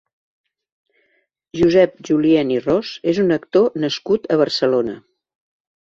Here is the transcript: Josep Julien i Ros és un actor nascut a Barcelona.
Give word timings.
Josep 1.59 1.93
Julien 2.09 2.55
i 2.55 2.59
Ros 2.63 2.95
és 3.15 3.23
un 3.27 3.35
actor 3.39 3.79
nascut 3.85 4.29
a 4.37 4.43
Barcelona. 4.45 4.97